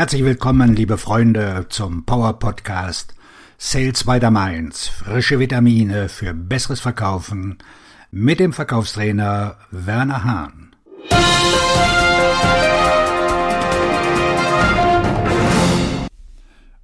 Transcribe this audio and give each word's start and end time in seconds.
Herzlich 0.00 0.24
willkommen, 0.24 0.74
liebe 0.74 0.96
Freunde, 0.96 1.66
zum 1.68 2.06
Power 2.06 2.38
Podcast 2.38 3.14
Sales 3.58 4.04
by 4.04 4.18
the 4.18 4.30
Mainz. 4.30 4.88
Frische 4.88 5.38
Vitamine 5.38 6.08
für 6.08 6.32
besseres 6.32 6.80
Verkaufen 6.80 7.58
mit 8.10 8.40
dem 8.40 8.54
Verkaufstrainer 8.54 9.58
Werner 9.70 10.24
Hahn. 10.24 10.74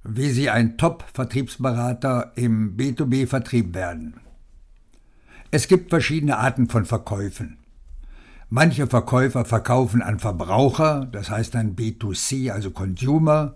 Wie 0.03 0.29
Sie 0.29 0.51
ein 0.51 0.77
Top-Vertriebsberater 0.77 2.33
im 2.35 2.77
B2B-Vertrieb 2.77 3.73
werden. 3.73 4.19
Es 5.49 5.67
gibt 5.67 5.89
verschiedene 5.89 6.37
Arten 6.37 6.69
von 6.69 6.85
Verkäufen. 6.85 7.57
Manche 8.49 8.87
Verkäufer 8.87 9.43
verkaufen 9.43 10.01
an 10.01 10.19
Verbraucher, 10.19 11.05
das 11.11 11.29
heißt 11.29 11.53
an 11.57 11.75
B2C, 11.75 12.49
also 12.49 12.71
Consumer, 12.71 13.55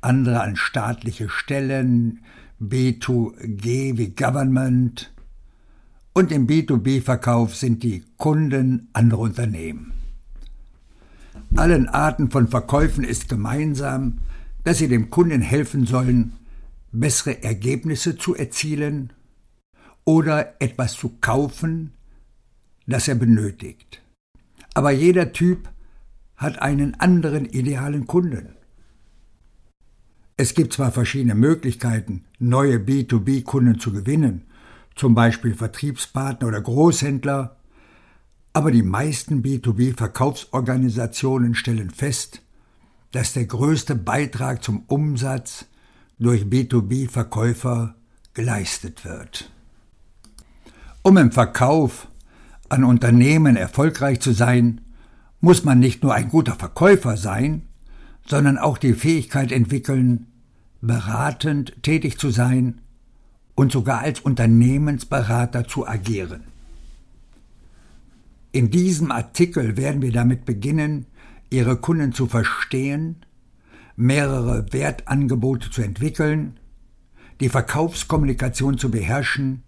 andere 0.00 0.42
an 0.42 0.54
staatliche 0.54 1.28
Stellen, 1.28 2.20
B2G 2.60 3.98
wie 3.98 4.10
Government. 4.10 5.12
Und 6.12 6.30
im 6.30 6.46
B2B-Verkauf 6.46 7.56
sind 7.56 7.82
die 7.82 8.04
Kunden 8.16 8.88
andere 8.92 9.22
Unternehmen. 9.22 9.92
Allen 11.56 11.88
Arten 11.88 12.30
von 12.30 12.46
Verkäufen 12.46 13.02
ist 13.02 13.28
gemeinsam, 13.28 14.18
dass 14.62 14.78
sie 14.78 14.88
dem 14.88 15.10
Kunden 15.10 15.40
helfen 15.40 15.84
sollen, 15.84 16.34
bessere 16.92 17.42
Ergebnisse 17.42 18.16
zu 18.16 18.36
erzielen 18.36 19.12
oder 20.04 20.54
etwas 20.60 20.92
zu 20.92 21.16
kaufen, 21.20 21.92
das 22.86 23.08
er 23.08 23.16
benötigt 23.16 24.00
aber 24.78 24.92
jeder 24.92 25.32
Typ 25.32 25.68
hat 26.36 26.62
einen 26.62 26.94
anderen 27.00 27.46
idealen 27.46 28.06
Kunden. 28.06 28.54
Es 30.36 30.54
gibt 30.54 30.72
zwar 30.72 30.92
verschiedene 30.92 31.34
Möglichkeiten, 31.34 32.26
neue 32.38 32.76
B2B-Kunden 32.76 33.80
zu 33.80 33.92
gewinnen, 33.92 34.44
zum 34.94 35.16
Beispiel 35.16 35.54
Vertriebspartner 35.54 36.46
oder 36.46 36.60
Großhändler, 36.60 37.56
aber 38.52 38.70
die 38.70 38.84
meisten 38.84 39.42
B2B-Verkaufsorganisationen 39.42 41.56
stellen 41.56 41.90
fest, 41.90 42.42
dass 43.10 43.32
der 43.32 43.46
größte 43.46 43.96
Beitrag 43.96 44.62
zum 44.62 44.84
Umsatz 44.86 45.66
durch 46.20 46.42
B2B-Verkäufer 46.42 47.96
geleistet 48.32 49.04
wird. 49.04 49.50
Um 51.02 51.16
im 51.16 51.32
Verkauf 51.32 52.06
an 52.68 52.84
Unternehmen 52.84 53.56
erfolgreich 53.56 54.20
zu 54.20 54.32
sein, 54.32 54.80
muss 55.40 55.64
man 55.64 55.78
nicht 55.78 56.02
nur 56.02 56.14
ein 56.14 56.28
guter 56.28 56.54
Verkäufer 56.54 57.16
sein, 57.16 57.62
sondern 58.26 58.58
auch 58.58 58.78
die 58.78 58.94
Fähigkeit 58.94 59.52
entwickeln, 59.52 60.26
beratend 60.80 61.82
tätig 61.82 62.18
zu 62.18 62.30
sein 62.30 62.80
und 63.54 63.72
sogar 63.72 64.00
als 64.00 64.20
Unternehmensberater 64.20 65.66
zu 65.66 65.86
agieren. 65.86 66.44
In 68.52 68.70
diesem 68.70 69.10
Artikel 69.10 69.76
werden 69.76 70.02
wir 70.02 70.12
damit 70.12 70.44
beginnen, 70.44 71.06
Ihre 71.50 71.76
Kunden 71.76 72.12
zu 72.12 72.26
verstehen, 72.26 73.16
mehrere 73.96 74.72
Wertangebote 74.72 75.70
zu 75.70 75.82
entwickeln, 75.82 76.58
die 77.40 77.48
Verkaufskommunikation 77.48 78.78
zu 78.78 78.90
beherrschen, 78.90 79.62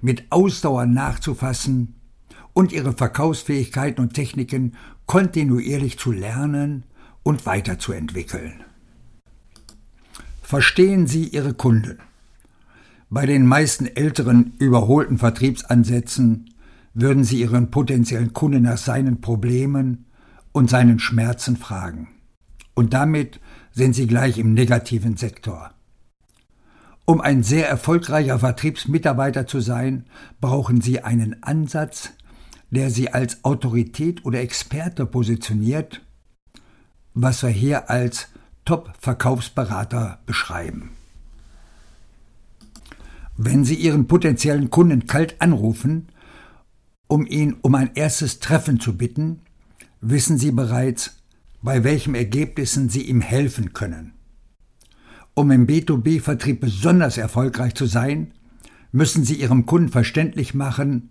mit 0.00 0.24
Ausdauer 0.30 0.86
nachzufassen 0.86 1.94
und 2.52 2.72
ihre 2.72 2.92
Verkaufsfähigkeiten 2.92 4.02
und 4.02 4.14
Techniken 4.14 4.76
kontinuierlich 5.06 5.98
zu 5.98 6.12
lernen 6.12 6.84
und 7.22 7.46
weiterzuentwickeln. 7.46 8.64
Verstehen 10.42 11.06
Sie 11.06 11.28
Ihre 11.28 11.54
Kunden. 11.54 11.98
Bei 13.08 13.26
den 13.26 13.46
meisten 13.46 13.86
älteren, 13.86 14.54
überholten 14.58 15.18
Vertriebsansätzen 15.18 16.50
würden 16.94 17.24
Sie 17.24 17.40
Ihren 17.40 17.70
potenziellen 17.70 18.32
Kunden 18.32 18.62
nach 18.62 18.78
seinen 18.78 19.20
Problemen 19.20 20.06
und 20.52 20.68
seinen 20.68 20.98
Schmerzen 20.98 21.56
fragen. 21.56 22.08
Und 22.74 22.92
damit 22.92 23.40
sind 23.72 23.94
Sie 23.94 24.06
gleich 24.06 24.38
im 24.38 24.54
negativen 24.54 25.16
Sektor. 25.16 25.70
Um 27.04 27.20
ein 27.20 27.42
sehr 27.42 27.68
erfolgreicher 27.68 28.38
Vertriebsmitarbeiter 28.38 29.46
zu 29.46 29.60
sein, 29.60 30.04
brauchen 30.40 30.80
Sie 30.80 31.00
einen 31.00 31.42
Ansatz, 31.42 32.10
der 32.72 32.90
sie 32.90 33.12
als 33.12 33.44
Autorität 33.44 34.24
oder 34.24 34.40
Experte 34.40 35.04
positioniert, 35.06 36.00
was 37.14 37.42
wir 37.42 37.50
hier 37.50 37.90
als 37.90 38.28
Top-Verkaufsberater 38.64 40.20
beschreiben. 40.24 40.90
Wenn 43.36 43.64
Sie 43.64 43.74
Ihren 43.74 44.06
potenziellen 44.08 44.70
Kunden 44.70 45.06
kalt 45.06 45.40
anrufen, 45.40 46.08
um 47.08 47.26
ihn 47.26 47.56
um 47.60 47.74
ein 47.74 47.90
erstes 47.94 48.38
Treffen 48.38 48.80
zu 48.80 48.96
bitten, 48.96 49.40
wissen 50.00 50.38
Sie 50.38 50.50
bereits, 50.50 51.22
bei 51.60 51.84
welchen 51.84 52.14
Ergebnissen 52.14 52.88
Sie 52.88 53.02
ihm 53.02 53.20
helfen 53.20 53.72
können. 53.72 54.14
Um 55.34 55.50
im 55.50 55.66
B2B-Vertrieb 55.66 56.60
besonders 56.60 57.18
erfolgreich 57.18 57.74
zu 57.74 57.86
sein, 57.86 58.32
müssen 58.92 59.24
Sie 59.24 59.34
Ihrem 59.34 59.66
Kunden 59.66 59.88
verständlich 59.88 60.54
machen, 60.54 61.10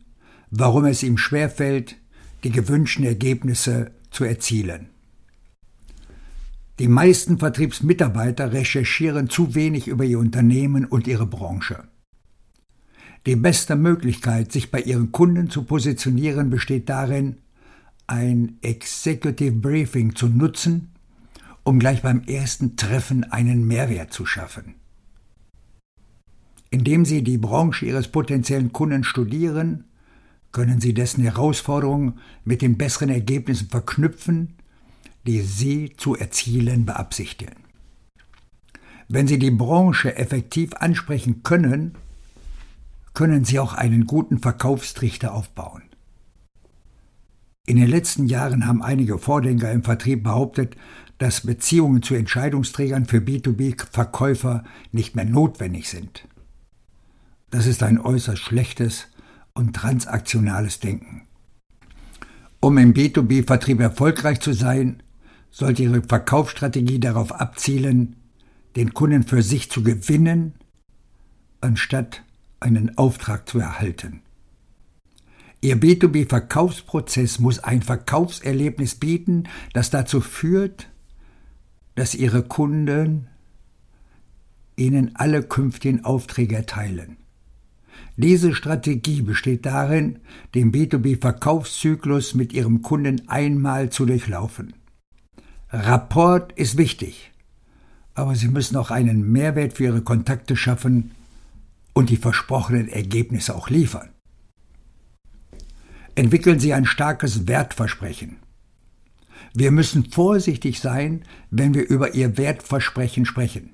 warum 0.52 0.86
es 0.86 1.02
ihm 1.02 1.18
schwerfällt, 1.18 1.96
die 2.44 2.52
gewünschten 2.52 3.06
Ergebnisse 3.06 3.92
zu 4.12 4.26
erzielen. 4.26 4.90
Die 6.80 6.88
meisten 6.88 7.38
Vertriebsmitarbeiter 7.38 8.54
recherchieren 8.54 9.30
zu 9.30 9.56
wenig 9.56 9.88
über 9.88 10.04
ihr 10.04 10.20
Unternehmen 10.20 10.86
und 10.86 11.08
ihre 11.08 11.26
Branche. 11.26 11.84
Die 13.28 13.36
beste 13.36 13.76
Möglichkeit, 13.76 14.52
sich 14.52 14.72
bei 14.72 14.82
ihren 14.82 15.12
Kunden 15.12 15.50
zu 15.50 15.64
positionieren, 15.64 16.50
besteht 16.50 16.90
darin, 16.90 17.38
ein 18.08 18.58
Executive 18.62 19.52
Briefing 19.52 20.16
zu 20.16 20.28
nutzen, 20.28 20.90
um 21.64 21.78
gleich 21.78 22.02
beim 22.02 22.24
ersten 22.24 22.76
Treffen 22.76 23.24
einen 23.26 23.68
Mehrwert 23.68 24.12
zu 24.12 24.26
schaffen. 24.26 24.76
Indem 26.72 27.06
Sie 27.06 27.22
die 27.22 27.38
Branche 27.38 27.86
Ihres 27.86 28.08
potenziellen 28.08 28.72
Kunden 28.74 29.04
studieren, 29.04 29.86
können 30.52 30.82
Sie 30.82 30.94
dessen 30.94 31.24
Herausforderungen 31.24 32.20
mit 32.44 32.62
den 32.62 32.78
besseren 32.78 33.10
Ergebnissen 33.10 33.70
verknüpfen, 33.70 34.56
die 35.26 35.42
Sie 35.42 35.94
zu 35.96 36.16
erzielen 36.16 36.86
beabsichtigen. 36.86 37.56
Wenn 39.08 39.28
Sie 39.28 39.40
die 39.40 39.52
Branche 39.52 40.16
effektiv 40.16 40.74
ansprechen 40.76 41.44
können, 41.44 41.96
können 43.14 43.44
Sie 43.44 43.60
auch 43.60 43.74
einen 43.74 44.06
guten 44.06 44.40
Verkaufstrichter 44.40 45.34
aufbauen. 45.34 45.84
In 47.68 47.78
den 47.78 47.88
letzten 47.88 48.26
Jahren 48.26 48.66
haben 48.66 48.82
einige 48.82 49.20
Vordenker 49.20 49.72
im 49.72 49.84
Vertrieb 49.84 50.24
behauptet, 50.24 50.76
dass 51.20 51.42
Beziehungen 51.42 52.02
zu 52.02 52.16
Entscheidungsträgern 52.16 53.06
für 53.06 53.20
B2B-Verkäufer 53.20 54.64
nicht 54.92 55.16
mehr 55.16 55.26
notwendig 55.26 55.88
sind. 55.88 56.28
Das 57.52 57.68
ist 57.68 57.84
ein 57.84 58.00
äußerst 58.00 58.42
schlechtes 58.42 59.08
und 59.54 59.76
transaktionales 59.76 60.80
Denken. 60.80 61.28
Um 62.60 62.78
im 62.78 62.94
B2B-Vertrieb 62.94 63.80
erfolgreich 63.80 64.40
zu 64.40 64.54
sein, 64.54 65.02
sollte 65.50 65.84
Ihre 65.84 66.02
Verkaufsstrategie 66.02 67.00
darauf 67.00 67.32
abzielen, 67.32 68.16
den 68.76 68.94
Kunden 68.94 69.24
für 69.24 69.42
sich 69.42 69.70
zu 69.70 69.84
gewinnen, 69.84 70.54
anstatt 71.60 72.24
einen 72.60 72.98
Auftrag 72.98 73.50
zu 73.50 73.60
erhalten. 73.60 74.22
Ihr 75.62 75.78
B2B-Verkaufsprozess 75.78 77.40
muss 77.40 77.60
ein 77.60 77.82
Verkaufserlebnis 77.82 78.96
bieten, 78.96 79.44
das 79.74 79.90
dazu 79.90 80.22
führt, 80.22 80.90
dass 81.96 82.16
Ihre 82.16 82.44
Kunden 82.44 83.28
Ihnen 84.76 85.16
alle 85.16 85.44
künftigen 85.44 86.04
Aufträge 86.06 86.56
erteilen. 86.56 87.18
Diese 88.18 88.54
Strategie 88.54 89.22
besteht 89.22 89.66
darin, 89.66 90.20
den 90.54 90.72
B2B-Verkaufszyklus 90.72 92.36
mit 92.36 92.54
Ihrem 92.54 92.82
Kunden 92.82 93.28
einmal 93.28 93.90
zu 93.90 94.06
durchlaufen. 94.06 94.74
Rapport 95.70 96.52
ist 96.54 96.78
wichtig, 96.78 97.32
aber 98.14 98.36
Sie 98.36 98.50
müssen 98.50 98.76
auch 98.76 98.92
einen 98.92 99.32
Mehrwert 99.32 99.74
für 99.74 99.86
Ihre 99.86 100.02
Kontakte 100.02 100.56
schaffen 100.56 101.12
und 101.94 102.10
die 102.10 102.18
versprochenen 102.18 102.90
Ergebnisse 102.90 103.56
auch 103.56 103.70
liefern. 103.70 104.10
Entwickeln 106.16 106.60
Sie 106.60 106.74
ein 106.74 106.86
starkes 106.86 107.48
Wertversprechen. 107.48 108.38
Wir 109.54 109.72
müssen 109.72 110.12
vorsichtig 110.12 110.80
sein, 110.80 111.24
wenn 111.50 111.74
wir 111.74 111.88
über 111.88 112.14
Ihr 112.14 112.38
Wertversprechen 112.38 113.26
sprechen. 113.26 113.72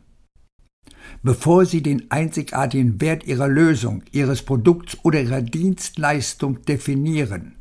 Bevor 1.24 1.66
Sie 1.66 1.82
den 1.82 2.12
einzigartigen 2.12 3.02
Wert 3.02 3.26
Ihrer 3.26 3.48
Lösung, 3.48 4.04
Ihres 4.12 4.44
Produkts 4.44 4.98
oder 5.04 5.22
Ihrer 5.22 5.42
Dienstleistung 5.42 6.64
definieren, 6.64 7.56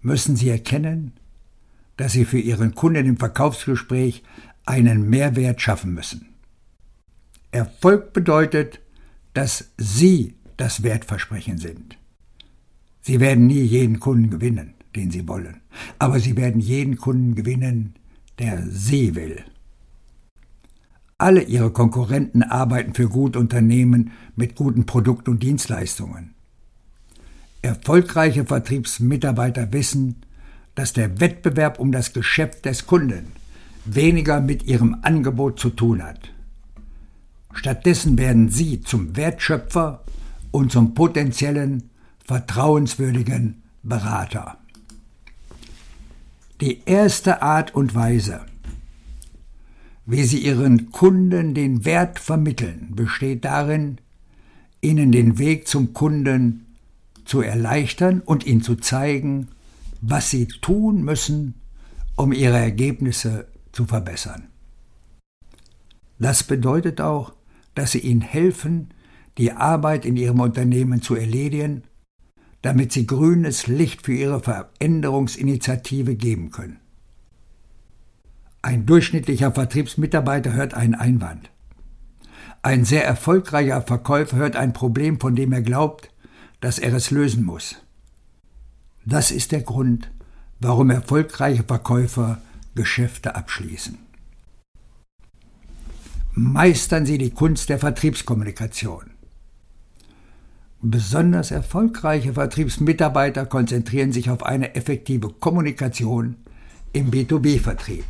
müssen 0.00 0.36
Sie 0.36 0.48
erkennen, 0.48 1.12
dass 1.96 2.12
Sie 2.12 2.24
für 2.24 2.38
Ihren 2.38 2.74
Kunden 2.74 3.06
im 3.06 3.16
Verkaufsgespräch 3.16 4.22
einen 4.64 5.08
Mehrwert 5.08 5.60
schaffen 5.60 5.94
müssen. 5.94 6.28
Erfolg 7.50 8.12
bedeutet, 8.12 8.80
dass 9.34 9.70
Sie 9.78 10.34
das 10.56 10.82
Wertversprechen 10.82 11.58
sind. 11.58 11.96
Sie 13.00 13.20
werden 13.20 13.46
nie 13.46 13.62
jeden 13.62 14.00
Kunden 14.00 14.28
gewinnen, 14.30 14.74
den 14.94 15.10
Sie 15.10 15.26
wollen, 15.26 15.62
aber 15.98 16.20
Sie 16.20 16.36
werden 16.36 16.60
jeden 16.60 16.96
Kunden 16.96 17.34
gewinnen, 17.34 17.94
der 18.38 18.62
Sie 18.68 19.14
will. 19.14 19.44
Alle 21.20 21.42
Ihre 21.42 21.72
Konkurrenten 21.72 22.44
arbeiten 22.44 22.94
für 22.94 23.08
gute 23.08 23.40
Unternehmen 23.40 24.12
mit 24.36 24.54
guten 24.54 24.86
Produkten 24.86 25.30
und 25.30 25.42
Dienstleistungen. 25.42 26.34
Erfolgreiche 27.60 28.44
Vertriebsmitarbeiter 28.44 29.72
wissen, 29.72 30.22
dass 30.76 30.92
der 30.92 31.18
Wettbewerb 31.18 31.80
um 31.80 31.90
das 31.90 32.12
Geschäft 32.12 32.64
des 32.66 32.86
Kunden 32.86 33.32
weniger 33.84 34.40
mit 34.40 34.62
ihrem 34.62 34.98
Angebot 35.02 35.58
zu 35.58 35.70
tun 35.70 36.04
hat. 36.04 36.32
Stattdessen 37.52 38.16
werden 38.16 38.48
sie 38.48 38.80
zum 38.82 39.16
Wertschöpfer 39.16 40.04
und 40.52 40.70
zum 40.70 40.94
potenziellen, 40.94 41.90
vertrauenswürdigen 42.24 43.62
Berater. 43.82 44.58
Die 46.60 46.82
erste 46.84 47.42
Art 47.42 47.74
und 47.74 47.96
Weise, 47.96 48.42
wie 50.10 50.24
sie 50.24 50.38
ihren 50.38 50.90
Kunden 50.90 51.52
den 51.52 51.84
Wert 51.84 52.18
vermitteln, 52.18 52.92
besteht 52.96 53.44
darin, 53.44 53.98
ihnen 54.80 55.12
den 55.12 55.38
Weg 55.38 55.68
zum 55.68 55.92
Kunden 55.92 56.64
zu 57.26 57.42
erleichtern 57.42 58.22
und 58.24 58.46
ihnen 58.46 58.62
zu 58.62 58.76
zeigen, 58.76 59.48
was 60.00 60.30
sie 60.30 60.46
tun 60.46 61.02
müssen, 61.02 61.60
um 62.16 62.32
ihre 62.32 62.56
Ergebnisse 62.56 63.48
zu 63.72 63.84
verbessern. 63.84 64.48
Das 66.18 66.42
bedeutet 66.42 67.02
auch, 67.02 67.34
dass 67.74 67.92
sie 67.92 67.98
ihnen 67.98 68.22
helfen, 68.22 68.88
die 69.36 69.52
Arbeit 69.52 70.06
in 70.06 70.16
ihrem 70.16 70.40
Unternehmen 70.40 71.02
zu 71.02 71.16
erledigen, 71.16 71.82
damit 72.62 72.92
sie 72.92 73.06
grünes 73.06 73.66
Licht 73.66 74.06
für 74.06 74.14
ihre 74.14 74.40
Veränderungsinitiative 74.40 76.16
geben 76.16 76.50
können. 76.50 76.78
Ein 78.62 78.86
durchschnittlicher 78.86 79.52
Vertriebsmitarbeiter 79.52 80.52
hört 80.52 80.74
einen 80.74 80.94
Einwand. 80.94 81.50
Ein 82.62 82.84
sehr 82.84 83.04
erfolgreicher 83.04 83.82
Verkäufer 83.82 84.36
hört 84.36 84.56
ein 84.56 84.72
Problem, 84.72 85.20
von 85.20 85.36
dem 85.36 85.52
er 85.52 85.62
glaubt, 85.62 86.10
dass 86.60 86.78
er 86.78 86.92
es 86.92 87.10
lösen 87.10 87.44
muss. 87.44 87.76
Das 89.04 89.30
ist 89.30 89.52
der 89.52 89.62
Grund, 89.62 90.10
warum 90.60 90.90
erfolgreiche 90.90 91.62
Verkäufer 91.62 92.42
Geschäfte 92.74 93.36
abschließen. 93.36 93.98
Meistern 96.32 97.06
Sie 97.06 97.18
die 97.18 97.30
Kunst 97.30 97.68
der 97.68 97.78
Vertriebskommunikation. 97.78 99.10
Besonders 100.80 101.50
erfolgreiche 101.50 102.34
Vertriebsmitarbeiter 102.34 103.46
konzentrieren 103.46 104.12
sich 104.12 104.30
auf 104.30 104.44
eine 104.44 104.76
effektive 104.76 105.30
Kommunikation 105.30 106.36
im 106.92 107.10
B2B-Vertrieb. 107.10 108.04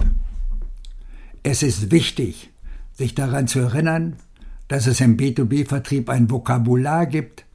Es 1.51 1.63
ist 1.63 1.91
wichtig, 1.91 2.51
sich 2.93 3.15
daran 3.15 3.49
zu 3.49 3.61
erinnern, 3.61 4.17
dass 4.69 4.87
es 4.87 5.01
im 5.01 5.17
B2B-Vertrieb 5.17 6.11
ein 6.11 6.31
Vokabular 6.31 7.07
gibt, 7.07 7.47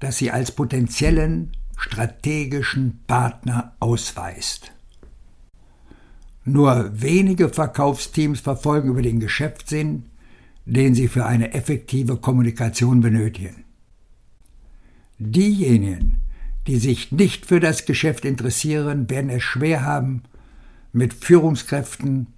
das 0.00 0.16
Sie 0.16 0.30
als 0.30 0.52
potenziellen 0.52 1.52
strategischen 1.76 3.00
Partner 3.06 3.76
ausweist. 3.78 4.72
Nur 6.46 6.90
wenige 6.94 7.50
Verkaufsteams 7.50 8.40
verfolgen 8.40 8.88
über 8.88 9.02
den 9.02 9.20
Geschäftssinn, 9.20 10.06
den 10.64 10.94
sie 10.94 11.06
für 11.06 11.26
eine 11.26 11.52
effektive 11.52 12.16
Kommunikation 12.16 13.02
benötigen. 13.02 13.64
Diejenigen, 15.18 16.22
die 16.66 16.78
sich 16.78 17.12
nicht 17.12 17.44
für 17.44 17.60
das 17.60 17.84
Geschäft 17.84 18.24
interessieren, 18.24 19.10
werden 19.10 19.28
es 19.28 19.42
schwer 19.42 19.84
haben, 19.84 20.22
mit 20.94 21.12
Führungskräften 21.12 22.28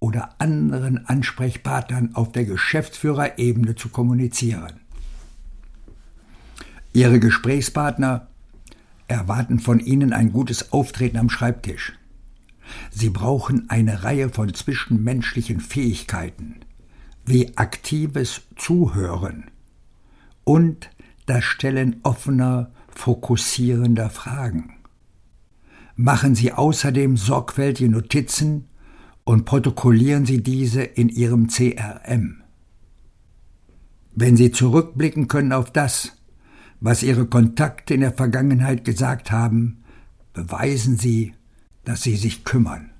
oder 0.00 0.34
anderen 0.38 1.06
Ansprechpartnern 1.06 2.14
auf 2.14 2.32
der 2.32 2.44
Geschäftsführerebene 2.44 3.74
zu 3.74 3.88
kommunizieren. 3.88 4.80
Ihre 6.92 7.20
Gesprächspartner 7.20 8.28
erwarten 9.08 9.58
von 9.58 9.80
Ihnen 9.80 10.12
ein 10.12 10.32
gutes 10.32 10.72
Auftreten 10.72 11.18
am 11.18 11.30
Schreibtisch. 11.30 11.92
Sie 12.90 13.10
brauchen 13.10 13.70
eine 13.70 14.02
Reihe 14.02 14.28
von 14.28 14.52
zwischenmenschlichen 14.52 15.60
Fähigkeiten, 15.60 16.56
wie 17.24 17.56
aktives 17.56 18.42
Zuhören 18.56 19.50
und 20.44 20.90
das 21.26 21.44
Stellen 21.44 21.96
offener, 22.02 22.70
fokussierender 22.88 24.10
Fragen. 24.10 24.74
Machen 25.96 26.34
Sie 26.34 26.52
außerdem 26.52 27.16
sorgfältige 27.16 27.90
Notizen 27.90 28.68
und 29.26 29.44
protokollieren 29.44 30.24
Sie 30.24 30.40
diese 30.40 30.82
in 30.82 31.08
Ihrem 31.08 31.48
CRM. 31.48 32.42
Wenn 34.14 34.36
Sie 34.36 34.52
zurückblicken 34.52 35.26
können 35.26 35.52
auf 35.52 35.72
das, 35.72 36.12
was 36.80 37.02
Ihre 37.02 37.26
Kontakte 37.26 37.94
in 37.94 38.02
der 38.02 38.12
Vergangenheit 38.12 38.84
gesagt 38.84 39.32
haben, 39.32 39.82
beweisen 40.32 40.96
Sie, 40.96 41.34
dass 41.84 42.02
Sie 42.02 42.14
sich 42.14 42.44
kümmern. 42.44 42.90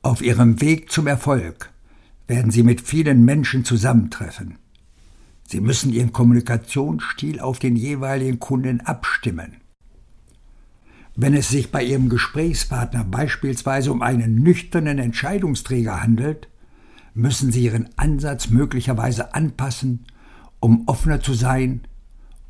Auf 0.00 0.22
Ihrem 0.22 0.62
Weg 0.62 0.90
zum 0.90 1.06
Erfolg 1.06 1.70
werden 2.26 2.50
Sie 2.50 2.62
mit 2.62 2.80
vielen 2.80 3.26
Menschen 3.26 3.66
zusammentreffen. 3.66 4.56
Sie 5.46 5.60
müssen 5.60 5.92
Ihren 5.92 6.14
Kommunikationsstil 6.14 7.40
auf 7.40 7.58
den 7.58 7.76
jeweiligen 7.76 8.38
Kunden 8.38 8.80
abstimmen. 8.80 9.58
Wenn 11.20 11.34
es 11.34 11.48
sich 11.48 11.72
bei 11.72 11.82
Ihrem 11.82 12.08
Gesprächspartner 12.08 13.02
beispielsweise 13.02 13.90
um 13.90 14.02
einen 14.02 14.36
nüchternen 14.36 15.00
Entscheidungsträger 15.00 16.00
handelt, 16.00 16.48
müssen 17.12 17.50
Sie 17.50 17.64
Ihren 17.64 17.88
Ansatz 17.96 18.50
möglicherweise 18.50 19.34
anpassen, 19.34 20.06
um 20.60 20.86
offener 20.86 21.20
zu 21.20 21.34
sein 21.34 21.80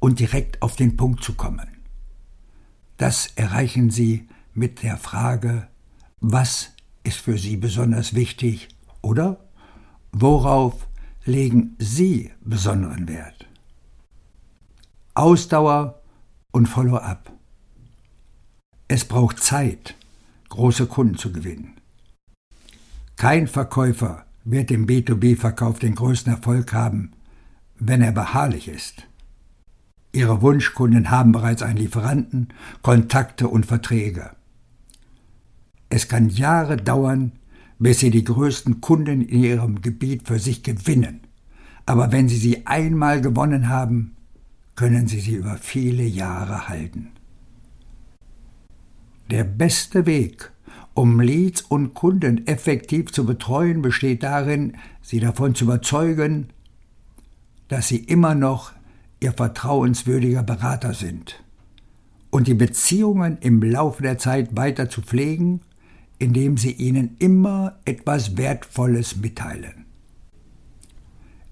und 0.00 0.20
direkt 0.20 0.60
auf 0.60 0.76
den 0.76 0.98
Punkt 0.98 1.24
zu 1.24 1.32
kommen. 1.32 1.66
Das 2.98 3.28
erreichen 3.36 3.88
Sie 3.88 4.28
mit 4.52 4.82
der 4.82 4.98
Frage, 4.98 5.68
was 6.20 6.72
ist 7.04 7.20
für 7.20 7.38
Sie 7.38 7.56
besonders 7.56 8.14
wichtig 8.14 8.68
oder 9.00 9.48
worauf 10.12 10.88
legen 11.24 11.74
Sie 11.78 12.32
besonderen 12.44 13.08
Wert? 13.08 13.46
Ausdauer 15.14 16.02
und 16.52 16.66
Follow-up. 16.66 17.37
Es 18.90 19.04
braucht 19.04 19.40
Zeit, 19.42 19.94
große 20.48 20.86
Kunden 20.86 21.18
zu 21.18 21.30
gewinnen. 21.30 21.74
Kein 23.16 23.46
Verkäufer 23.46 24.24
wird 24.44 24.70
im 24.70 24.86
B2B-Verkauf 24.86 25.78
den 25.78 25.94
größten 25.94 26.32
Erfolg 26.32 26.72
haben, 26.72 27.12
wenn 27.78 28.00
er 28.00 28.12
beharrlich 28.12 28.66
ist. 28.66 29.06
Ihre 30.12 30.40
Wunschkunden 30.40 31.10
haben 31.10 31.32
bereits 31.32 31.60
einen 31.60 31.76
Lieferanten, 31.76 32.48
Kontakte 32.80 33.48
und 33.48 33.66
Verträge. 33.66 34.30
Es 35.90 36.08
kann 36.08 36.30
Jahre 36.30 36.78
dauern, 36.78 37.32
bis 37.78 38.00
Sie 38.00 38.10
die 38.10 38.24
größten 38.24 38.80
Kunden 38.80 39.20
in 39.20 39.42
Ihrem 39.44 39.82
Gebiet 39.82 40.26
für 40.26 40.38
sich 40.38 40.62
gewinnen. 40.62 41.20
Aber 41.84 42.10
wenn 42.10 42.28
Sie 42.28 42.38
sie 42.38 42.66
einmal 42.66 43.20
gewonnen 43.20 43.68
haben, 43.68 44.16
können 44.76 45.08
Sie 45.08 45.20
sie 45.20 45.34
über 45.34 45.58
viele 45.58 46.04
Jahre 46.04 46.68
halten. 46.68 47.10
Der 49.30 49.44
beste 49.44 50.06
Weg, 50.06 50.50
um 50.94 51.20
Leads 51.20 51.60
und 51.60 51.92
Kunden 51.92 52.46
effektiv 52.46 53.12
zu 53.12 53.26
betreuen, 53.26 53.82
besteht 53.82 54.22
darin, 54.22 54.76
sie 55.02 55.20
davon 55.20 55.54
zu 55.54 55.64
überzeugen, 55.64 56.48
dass 57.68 57.88
sie 57.88 57.98
immer 57.98 58.34
noch 58.34 58.72
ihr 59.20 59.32
vertrauenswürdiger 59.32 60.42
Berater 60.42 60.94
sind 60.94 61.44
und 62.30 62.46
die 62.46 62.54
Beziehungen 62.54 63.36
im 63.40 63.62
Laufe 63.62 64.02
der 64.02 64.16
Zeit 64.16 64.56
weiter 64.56 64.88
zu 64.88 65.02
pflegen, 65.02 65.60
indem 66.18 66.56
sie 66.56 66.72
ihnen 66.72 67.16
immer 67.18 67.78
etwas 67.84 68.38
Wertvolles 68.38 69.16
mitteilen. 69.16 69.84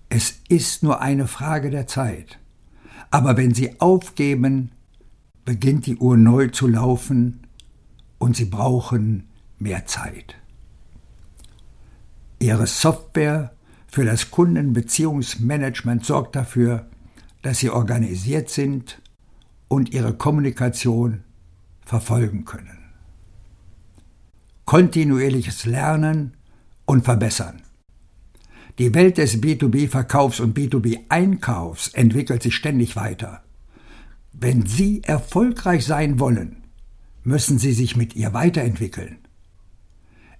Es 0.09 0.41
ist 0.49 0.83
nur 0.83 1.03
eine 1.03 1.27
Frage 1.27 1.71
der 1.71 1.87
Zeit, 1.87 2.39
aber 3.11 3.37
wenn 3.37 3.53
sie 3.53 3.81
aufgeben, 3.81 4.71
beginnt 5.45 5.87
die 5.87 5.97
Uhr 5.97 6.17
neu 6.17 6.49
zu 6.49 6.67
laufen 6.67 7.46
und 8.19 8.37
sie 8.37 8.47
brauchen 8.47 9.29
mehr 9.59 9.87
Zeit. 9.87 10.37
Ihre 12.39 12.67
Software 12.67 13.53
für 13.87 14.05
das 14.05 14.31
Kundenbeziehungsmanagement 14.31 16.05
sorgt 16.05 16.37
dafür, 16.37 16.87
dass 17.43 17.59
sie 17.59 17.71
organisiert 17.71 18.51
sind 18.51 19.01
und 19.69 19.93
ihre 19.93 20.15
Kommunikation 20.15 21.25
verfolgen 21.85 22.45
können. 22.45 22.79
Kontinuierliches 24.65 25.65
Lernen 25.65 26.37
und 26.85 27.05
verbessern. 27.05 27.63
Die 28.79 28.93
Welt 28.95 29.17
des 29.17 29.41
B2B-Verkaufs 29.41 30.41
und 30.41 30.57
B2B-Einkaufs 30.59 31.89
entwickelt 31.95 32.43
sich 32.43 32.55
ständig 32.55 32.97
weiter. 32.97 33.43
Wenn 34.33 34.67
Sie 34.67 35.03
erfolgreich 35.03 35.87
sein 35.87 36.21
wollen, 36.21 36.66
müssen 37.27 37.59
Sie 37.59 37.73
sich 37.73 37.97
mit 37.97 38.15
ihr 38.15 38.33
weiterentwickeln. 38.33 39.19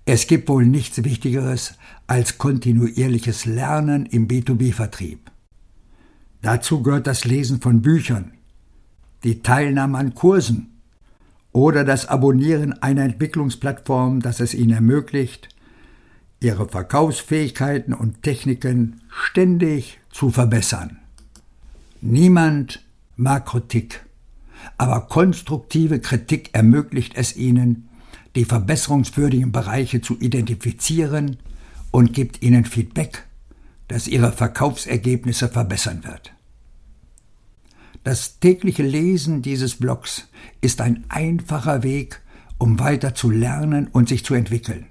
Es 0.05 0.29
gibt 0.29 0.49
wohl 0.49 0.65
nichts 0.65 1.03
Wichtigeres 1.03 1.75
als 2.07 2.39
kontinuierliches 2.39 3.45
Lernen 3.45 4.07
im 4.07 4.29
B2B-Vertrieb. 4.29 5.19
Dazu 6.43 6.85
gehört 6.85 7.09
das 7.09 7.25
Lesen 7.25 7.61
von 7.61 7.83
Büchern, 7.83 8.31
die 9.25 9.43
Teilnahme 9.43 9.99
an 9.99 10.15
Kursen 10.15 10.81
oder 11.51 11.83
das 11.83 12.07
Abonnieren 12.07 12.81
einer 12.85 13.03
Entwicklungsplattform, 13.03 14.21
das 14.21 14.39
es 14.39 14.55
Ihnen 14.55 14.75
ermöglicht, 14.75 15.49
Ihre 16.39 16.69
Verkaufsfähigkeiten 16.69 17.95
und 17.95 18.23
Techniken 18.23 19.01
ständig 19.11 19.99
zu 20.13 20.31
verbessern. 20.31 20.99
Niemand 22.01 22.85
mag 23.17 23.47
Kritik, 23.47 24.06
aber 24.79 25.03
konstruktive 25.03 26.01
Kritik 26.01 26.51
ermöglicht 26.53 27.15
es 27.17 27.37
Ihnen, 27.37 27.89
die 28.35 28.45
verbesserungswürdigen 28.45 29.53
Bereiche 29.53 30.01
zu 30.01 30.19
identifizieren 30.21 31.39
und 31.91 32.13
gibt 32.13 32.43
Ihnen 32.43 32.65
Feedback, 32.65 33.25
das 33.89 34.09
Ihre 34.09 34.33
Verkaufsergebnisse 34.33 35.49
verbessern 35.49 36.05
wird. 36.05 36.33
Das 38.05 38.39
tägliche 38.39 38.83
Lesen 38.83 39.43
dieses 39.43 39.77
Blogs 39.77 40.29
ist 40.61 40.81
ein 40.81 41.05
einfacher 41.09 41.83
Weg, 41.83 42.21
um 42.59 42.79
weiter 42.79 43.15
zu 43.15 43.31
lernen 43.31 43.89
und 43.89 44.09
sich 44.09 44.25
zu 44.25 44.35
entwickeln. 44.35 44.87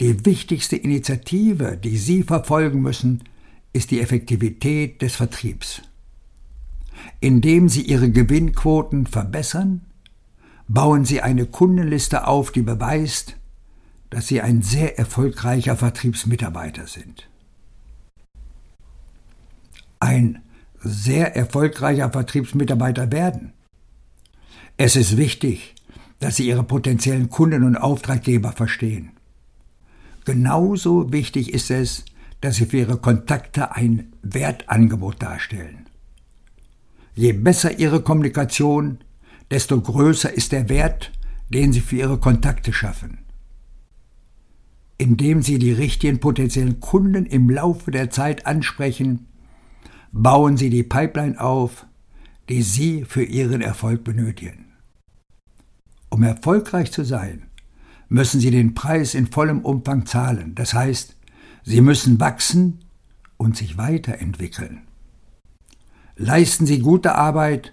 Die 0.00 0.24
wichtigste 0.26 0.76
Initiative, 0.76 1.76
die 1.76 1.96
Sie 1.96 2.24
verfolgen 2.24 2.82
müssen, 2.82 3.22
ist 3.72 3.90
die 3.90 4.00
Effektivität 4.00 5.02
des 5.02 5.14
Vertriebs. 5.14 5.82
Indem 7.24 7.70
Sie 7.70 7.80
Ihre 7.80 8.10
Gewinnquoten 8.10 9.06
verbessern, 9.06 9.80
bauen 10.68 11.06
Sie 11.06 11.22
eine 11.22 11.46
Kundenliste 11.46 12.26
auf, 12.26 12.52
die 12.52 12.60
beweist, 12.60 13.36
dass 14.10 14.26
Sie 14.26 14.42
ein 14.42 14.60
sehr 14.60 14.98
erfolgreicher 14.98 15.74
Vertriebsmitarbeiter 15.74 16.86
sind. 16.86 17.26
Ein 20.00 20.42
sehr 20.82 21.34
erfolgreicher 21.34 22.10
Vertriebsmitarbeiter 22.10 23.10
werden. 23.10 23.54
Es 24.76 24.94
ist 24.94 25.16
wichtig, 25.16 25.76
dass 26.18 26.36
Sie 26.36 26.46
Ihre 26.46 26.62
potenziellen 26.62 27.30
Kunden 27.30 27.62
und 27.62 27.78
Auftraggeber 27.78 28.52
verstehen. 28.52 29.12
Genauso 30.26 31.10
wichtig 31.10 31.54
ist 31.54 31.70
es, 31.70 32.04
dass 32.42 32.56
Sie 32.56 32.66
für 32.66 32.76
Ihre 32.76 32.98
Kontakte 32.98 33.74
ein 33.74 34.12
Wertangebot 34.20 35.22
darstellen. 35.22 35.86
Je 37.14 37.32
besser 37.32 37.78
Ihre 37.78 38.02
Kommunikation, 38.02 38.98
desto 39.50 39.80
größer 39.80 40.32
ist 40.32 40.52
der 40.52 40.68
Wert, 40.68 41.12
den 41.48 41.72
Sie 41.72 41.80
für 41.80 41.96
Ihre 41.96 42.18
Kontakte 42.18 42.72
schaffen. 42.72 43.18
Indem 44.98 45.42
Sie 45.42 45.58
die 45.58 45.72
richtigen 45.72 46.18
potenziellen 46.18 46.80
Kunden 46.80 47.26
im 47.26 47.50
Laufe 47.50 47.90
der 47.90 48.10
Zeit 48.10 48.46
ansprechen, 48.46 49.26
bauen 50.12 50.56
Sie 50.56 50.70
die 50.70 50.82
Pipeline 50.82 51.40
auf, 51.40 51.86
die 52.48 52.62
Sie 52.62 53.04
für 53.04 53.24
Ihren 53.24 53.60
Erfolg 53.60 54.04
benötigen. 54.04 54.66
Um 56.10 56.22
erfolgreich 56.22 56.92
zu 56.92 57.04
sein, 57.04 57.46
müssen 58.08 58.40
Sie 58.40 58.50
den 58.50 58.74
Preis 58.74 59.14
in 59.14 59.26
vollem 59.26 59.60
Umfang 59.60 60.06
zahlen. 60.06 60.54
Das 60.54 60.74
heißt, 60.74 61.16
Sie 61.64 61.80
müssen 61.80 62.20
wachsen 62.20 62.84
und 63.36 63.56
sich 63.56 63.78
weiterentwickeln. 63.78 64.82
Leisten 66.16 66.66
Sie 66.66 66.78
gute 66.78 67.16
Arbeit 67.16 67.72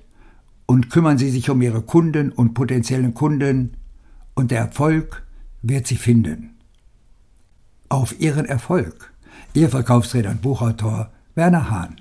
und 0.66 0.90
kümmern 0.90 1.18
Sie 1.18 1.30
sich 1.30 1.50
um 1.50 1.62
Ihre 1.62 1.82
Kunden 1.82 2.32
und 2.32 2.54
potenziellen 2.54 3.14
Kunden 3.14 3.78
und 4.34 4.52
der 4.52 4.60
Erfolg 4.60 5.24
wird 5.62 5.86
Sie 5.86 5.96
finden. 5.96 6.58
Auf 7.90 8.20
Ihren 8.20 8.46
Erfolg. 8.46 9.14
Ihr 9.54 9.70
Verkaufsredner 9.70 10.32
und 10.32 10.42
Buchautor 10.42 11.12
Werner 11.36 11.70
Hahn. 11.70 11.98